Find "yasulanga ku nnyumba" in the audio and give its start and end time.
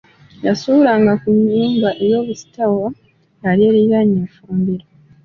0.45-1.89